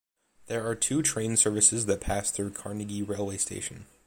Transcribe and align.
There 0.47 0.65
are 0.67 0.73
two 0.73 1.03
train 1.03 1.37
services 1.37 1.85
that 1.85 2.01
pass 2.01 2.31
through 2.31 2.53
Carnegie 2.53 3.03
railway 3.03 3.37
station. 3.37 3.85